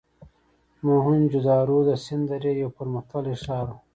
موهنچودارو 0.85 1.77
د 1.87 1.89
سند 2.05 2.25
درې 2.31 2.51
یو 2.61 2.69
پرمختللی 2.77 3.35
ښار 3.43 3.67
و. 3.73 3.77